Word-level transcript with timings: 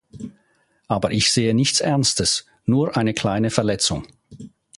Aber 0.87 1.11
ich 1.11 1.31
sehe 1.31 1.53
nichts 1.53 1.79
Ernstes, 1.79 2.47
nur 2.65 2.97
eine 2.97 3.13
kleine 3.13 3.51
Verletzung. 3.51 4.07